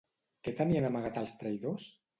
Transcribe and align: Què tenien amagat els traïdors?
Què 0.47 0.53
tenien 0.61 0.89
amagat 0.91 1.23
els 1.25 1.39
traïdors? 1.45 1.91